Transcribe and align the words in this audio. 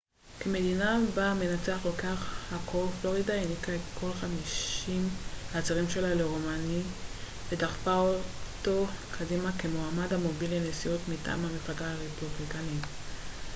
כמדינה 0.39 0.99
בה 1.15 1.23
המנצח 1.31 1.85
לוקח 1.85 2.43
הכל 2.51 2.85
פלורידה 3.01 3.33
העניקה 3.33 3.75
את 3.75 3.79
כל 3.99 4.13
חמישים 4.13 5.09
הצירים 5.53 5.89
שלה 5.89 6.15
לרומני 6.15 6.81
ודחפה 7.49 7.95
אותו 7.95 8.85
קדימה 9.11 9.51
כמועמד 9.59 10.13
המוביל 10.13 10.53
לנשיאות 10.53 11.01
מטעם 11.09 11.45
המפלגה 11.45 11.91
הרפובליקאית 11.91 12.85